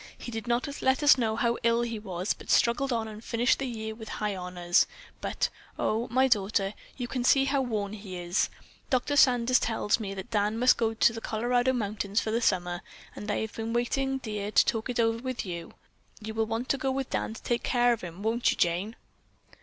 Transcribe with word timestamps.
He 0.17 0.31
did 0.31 0.47
not 0.47 0.81
let 0.81 1.03
us 1.03 1.15
know 1.19 1.35
how 1.35 1.59
ill 1.61 1.83
he 1.83 1.99
was, 1.99 2.33
but 2.33 2.49
struggled 2.49 2.91
on 2.91 3.07
and 3.07 3.23
finished 3.23 3.59
the 3.59 3.67
year 3.67 3.93
with 3.93 4.09
high 4.17 4.35
honors, 4.35 4.87
but, 5.21 5.49
oh, 5.77 6.07
my 6.09 6.27
daughter, 6.27 6.73
you 6.97 7.07
can 7.07 7.23
see 7.23 7.45
how 7.45 7.61
worn 7.61 7.93
he 7.93 8.17
is. 8.17 8.49
Dr. 8.89 9.15
Sanders 9.15 9.59
tells 9.59 9.99
me 9.99 10.15
that 10.15 10.31
Dan 10.31 10.57
must 10.57 10.77
go 10.77 10.95
to 10.95 11.13
the 11.13 11.21
Colorado 11.21 11.71
mountains 11.71 12.19
for 12.19 12.31
the 12.31 12.41
summer 12.41 12.81
and 13.15 13.29
I 13.29 13.41
have 13.41 13.53
been 13.53 13.73
waiting, 13.73 14.17
dear, 14.17 14.49
to 14.49 14.65
talk 14.65 14.89
it 14.89 14.99
over 14.99 15.19
with 15.19 15.45
you. 15.45 15.75
You 16.19 16.33
will 16.33 16.47
want 16.47 16.67
to 16.69 16.79
go 16.79 16.89
with 16.89 17.11
Dan 17.11 17.35
to 17.35 17.43
take 17.43 17.61
care 17.61 17.93
of 17.93 18.01
him, 18.01 18.23
won't 18.23 18.49
you, 18.49 18.57
Jane?" 18.57 18.95